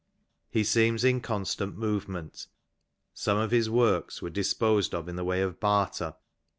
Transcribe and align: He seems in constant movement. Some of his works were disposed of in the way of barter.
He 0.49 0.63
seems 0.63 1.03
in 1.03 1.21
constant 1.21 1.77
movement. 1.77 2.47
Some 3.13 3.37
of 3.37 3.51
his 3.51 3.69
works 3.69 4.19
were 4.19 4.31
disposed 4.31 4.95
of 4.95 5.07
in 5.07 5.15
the 5.15 5.23
way 5.23 5.41
of 5.43 5.59
barter. 5.59 6.15